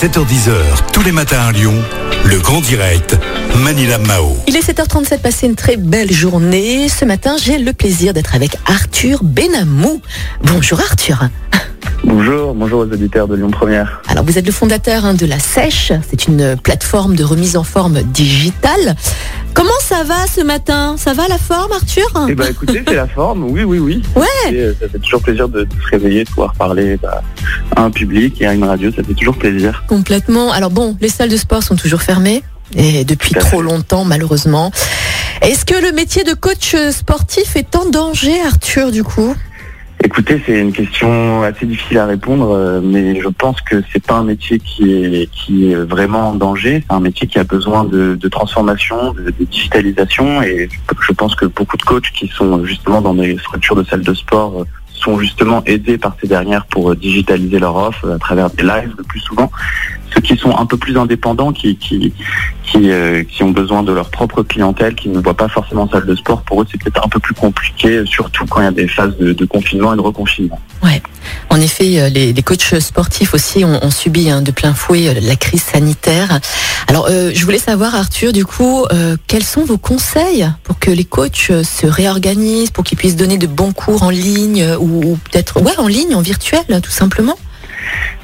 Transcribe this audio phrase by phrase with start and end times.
[0.00, 1.74] 7h10h, tous les matins à Lyon,
[2.24, 3.18] le grand direct,
[3.58, 4.34] Manila Mao.
[4.46, 6.88] Il est 7h37, passé une très belle journée.
[6.88, 10.00] Ce matin, j'ai le plaisir d'être avec Arthur Benamou.
[10.42, 11.28] Bonjour Arthur.
[12.04, 14.00] Bonjour, bonjour aux auditeurs de Lyon Première.
[14.08, 17.62] Alors vous êtes le fondateur hein, de La Sèche, c'est une plateforme de remise en
[17.64, 18.96] forme digitale.
[19.52, 20.96] Comment ça va ce matin?
[20.96, 22.06] Ça va la forme Arthur?
[22.28, 24.02] Eh ben écoutez, c'est la forme, oui, oui, oui.
[24.16, 24.26] Ouais.
[24.50, 27.22] Et, euh, ça fait toujours plaisir de, de se réveiller, de pouvoir parler bah,
[27.76, 29.84] à un public et à une radio, ça fait toujours plaisir.
[29.86, 30.52] Complètement.
[30.52, 32.42] Alors bon, les salles de sport sont toujours fermées
[32.76, 33.62] et depuis trop fait.
[33.62, 34.70] longtemps malheureusement.
[35.42, 39.34] Est-ce que le métier de coach sportif est en danger Arthur du coup?
[40.02, 44.14] Écoutez, c'est une question assez difficile à répondre, euh, mais je pense que c'est pas
[44.14, 46.82] un métier qui est, vraiment en danger.
[46.88, 50.70] C'est un métier qui a besoin de, transformation, de, de digitalisation, et
[51.02, 54.14] je pense que beaucoup de coachs qui sont justement dans des structures de salles de
[54.14, 54.64] sport euh,
[54.94, 59.04] sont justement aidés par ces dernières pour digitaliser leur offre à travers des lives le
[59.04, 59.50] plus souvent.
[60.14, 62.12] Ceux qui sont un peu plus indépendants, qui, qui,
[62.76, 66.14] euh, qui ont besoin de leur propre clientèle, qui ne voient pas forcément salle de
[66.14, 68.88] sport, pour eux c'est peut-être un peu plus compliqué, surtout quand il y a des
[68.88, 70.58] phases de, confinement et de reconfinement.
[71.48, 75.36] En effet, euh, les, coachs sportifs aussi ont, subi hein, de plein fouet euh, la
[75.36, 76.40] crise sanitaire.
[76.86, 78.84] Alors, je voulais savoir, Arthur, du coup,
[79.28, 83.46] quels sont vos conseils pour que les coachs se réorganisent, pour qu'ils puissent donner de
[83.46, 87.36] bons cours en ligne ou, ou peut-être ouais en ligne, en virtuel, tout simplement?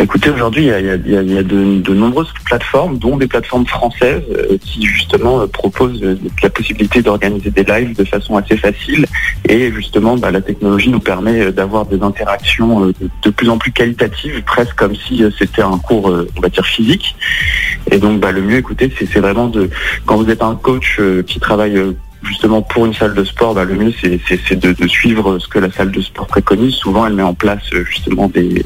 [0.00, 4.86] Bah, Écoutez, aujourd'hui, il y a, de, nombreuses plateformes, dont des plateformes françaises, euh, qui
[4.86, 9.04] justement euh, proposent euh, la possibilité d'organiser des lives de façon assez facile.
[9.46, 14.42] Et justement, bah, la technologie nous permet d'avoir des interactions de, plus en plus qualitatives,
[14.44, 17.14] presque comme si c'était un cours, on va dire, physique.
[17.90, 19.68] Et donc, bah, le mieux, écoutez, c'est vraiment de,
[20.06, 21.78] quand vous êtes un coach qui travaille
[22.22, 25.70] justement pour une salle de sport, bah, le mieux c'est de, suivre ce que la
[25.70, 26.74] salle de sport préconise.
[26.74, 28.64] Souvent, elle met en place euh, justement des,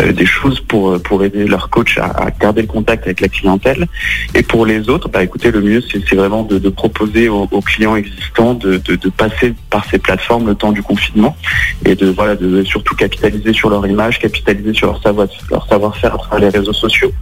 [0.00, 3.28] euh, des choses pour, euh, pour aider leur coach à, garder le contact avec la
[3.28, 3.86] clientèle.
[4.34, 8.54] Et pour les autres, bah, écoutez, le mieux c'est vraiment de, proposer aux, clients existants
[8.54, 8.80] de,
[9.16, 11.36] passer par ces plateformes le temps du confinement
[11.84, 16.14] et de voilà de surtout capitaliser sur leur image, capitaliser sur leur savoir leur savoir-faire
[16.14, 17.12] à travers les réseaux sociaux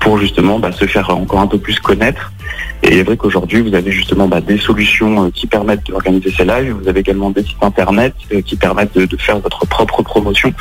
[0.00, 2.32] pour justement bah, se faire encore un peu plus connaître.
[2.82, 6.32] Et il est vrai qu'aujourd'hui, vous avez justement bah, des solutions euh, qui permettent d'organiser
[6.36, 6.76] ces lives.
[6.80, 10.52] Vous avez également des sites internet euh, qui permettent de, faire votre propre promotion.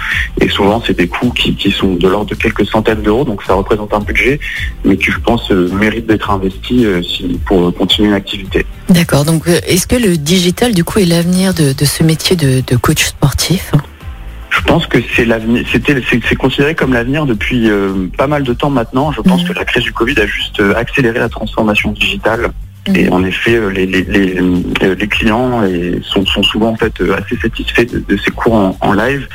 [0.41, 3.23] Et souvent, c'est des coûts qui, sont de l'ordre de quelques centaines d'euros.
[3.23, 4.39] Donc, ça représente un budget,
[4.83, 6.85] mais qui, je pense, euh, mérite d'être investi
[7.45, 8.65] pour continuer une activité.
[8.89, 9.23] D'accord.
[9.25, 13.71] Donc, est-ce que le digital, du coup, est l'avenir de, ce métier de, coach sportif?
[14.67, 15.65] Pense que c'est l'avenir.
[15.71, 19.11] C'était, c'est, considéré comme l'avenir depuis euh, pas mal de temps maintenant.
[19.11, 22.51] Je pense que la crise du Covid a juste euh, accéléré la transformation digitale.
[22.95, 26.75] Et en effet, euh, les, les, les, euh, les clients et sont, sont souvent en
[26.75, 29.27] fait euh, assez satisfaits de, de ces cours en, en live,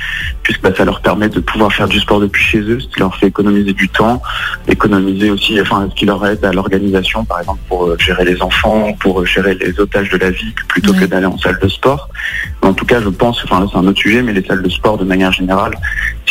[0.42, 3.00] puisque bah, ça leur permet de pouvoir faire du sport depuis chez eux, ce qui
[3.00, 4.22] leur fait économiser du temps,
[4.68, 8.40] économiser aussi, enfin, ce qui leur aide à l'organisation, par exemple pour euh, gérer les
[8.42, 11.68] enfants, pour euh, gérer les otages de la vie, plutôt que d'aller en salle de
[11.68, 12.08] sport.
[12.62, 14.70] En tout cas, je pense, enfin là c'est un autre sujet, mais les salles de
[14.70, 15.72] sport de manière générale,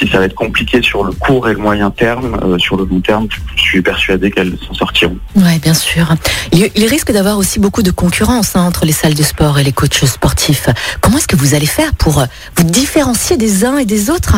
[0.01, 2.85] si ça va être compliqué sur le court et le moyen terme, euh, sur le
[2.85, 5.17] long terme, je suis persuadé qu'elles s'en sortiront.
[5.35, 6.15] Oui, bien sûr.
[6.51, 9.63] Il, il risque d'avoir aussi beaucoup de concurrence hein, entre les salles de sport et
[9.63, 10.69] les coachs sportifs.
[11.01, 12.25] Comment est-ce que vous allez faire pour euh,
[12.57, 14.35] vous différencier des uns et des autres?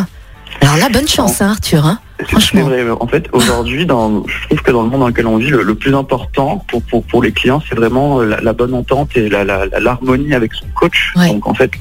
[0.62, 1.86] Alors là, bonne chance, hein, Arthur.
[1.86, 2.00] hein.
[2.20, 2.64] C'est Franchement.
[2.66, 2.86] vrai.
[3.00, 5.64] En fait, aujourd'hui, dans, je trouve que dans le monde dans lequel on vit, le,
[5.64, 9.10] le plus important pour, pour, pour les clients, c'est vraiment euh, la, la bonne entente
[9.18, 11.12] et la- la- la- l'harmonie avec son coach.
[11.16, 11.28] Ouais.
[11.30, 11.72] Donc, en fait,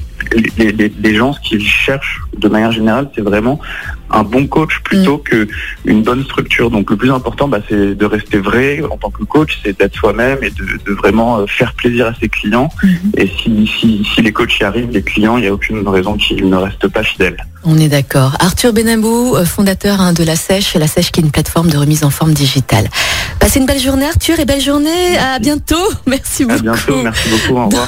[0.57, 3.59] les, les, les gens, ce qu'ils cherchent de manière générale, c'est vraiment
[4.13, 5.47] un bon coach plutôt que
[5.85, 6.69] une bonne structure.
[6.69, 9.95] Donc, le plus important, bah, c'est de rester vrai en tant que coach, c'est d'être
[9.95, 12.69] soi-même et de, de vraiment euh, faire plaisir à ses clients.
[12.83, 13.11] Mhm.
[13.17, 16.15] Et si, si, si les coachs y arrivent, les clients, il n'y a aucune raison
[16.15, 17.37] qu'ils ne restent pas fidèles.
[17.65, 18.35] On est d'accord.
[18.39, 21.77] Arthur Benamou, euh, fondateur hein, de La Sèche, La Sèche qui est une plateforme de
[21.77, 22.89] remise en forme digitale.
[23.39, 25.17] Passez une belle journée, Arthur, et belle journée.
[25.17, 25.75] À bientôt.
[26.05, 26.59] Merci beaucoup.
[26.59, 27.01] À bientôt.
[27.01, 27.59] Merci beaucoup.
[27.59, 27.81] Au revoir.